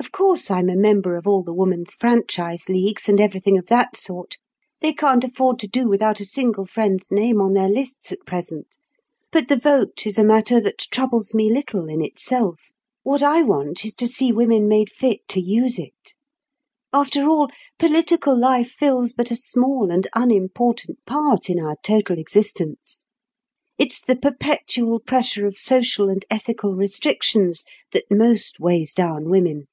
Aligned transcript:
Of 0.00 0.12
course 0.12 0.50
I'm 0.50 0.70
a 0.70 0.76
member 0.76 1.14
of 1.16 1.26
all 1.26 1.42
the 1.42 1.54
woman's 1.54 1.94
franchise 1.94 2.68
leagues 2.70 3.06
and 3.08 3.20
everything 3.20 3.58
of 3.58 3.66
that 3.66 3.96
sort—they 3.96 4.92
can't 4.94 5.22
afford 5.24 5.58
to 5.60 5.66
do 5.68 5.88
without 5.88 6.20
a 6.20 6.24
single 6.24 6.64
friend's 6.66 7.12
name 7.12 7.38
on 7.40 7.52
their 7.52 7.68
lists 7.68 8.10
at 8.10 8.26
present; 8.26 8.76
but 9.30 9.48
the 9.48 9.58
vote 9.58 10.06
is 10.06 10.18
a 10.18 10.24
matter 10.24 10.58
that 10.60 10.78
troubles 10.78 11.34
me 11.34 11.52
little 11.52 11.86
in 11.88 12.00
itself, 12.02 12.70
what 13.02 13.22
I 13.22 13.42
want 13.42 13.84
is 13.84 13.92
to 13.94 14.08
see 14.08 14.32
women 14.32 14.66
made 14.68 14.90
fit 14.90 15.20
to 15.28 15.40
use 15.40 15.78
it. 15.78 16.14
After 16.94 17.28
all, 17.28 17.48
political 17.78 18.36
life 18.38 18.70
fills 18.70 19.12
but 19.12 19.30
a 19.30 19.36
small 19.36 19.90
and 19.90 20.08
unimportant 20.14 21.04
part 21.06 21.48
in 21.50 21.60
our 21.62 21.76
total 21.82 22.18
existence. 22.18 23.04
It's 23.78 24.00
the 24.00 24.16
perpetual 24.16 24.98
pressure 24.98 25.46
of 25.46 25.58
social 25.58 26.08
and 26.08 26.24
ethical 26.30 26.74
restrictions 26.74 27.64
that 27.92 28.04
most 28.10 28.58
weighs 28.58 28.92
down 28.94 29.28
women." 29.30 29.66